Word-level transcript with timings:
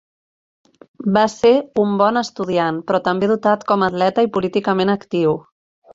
Va 1.17 1.25
ser 1.33 1.51
un 1.83 1.93
bon 2.01 2.17
estudiant 2.23 2.81
però 2.87 3.03
també 3.11 3.29
dotat 3.33 3.67
com 3.73 3.85
a 3.85 3.91
atleta 3.95 4.29
i 4.29 4.35
políticament 4.39 4.95
actiu. 4.99 5.37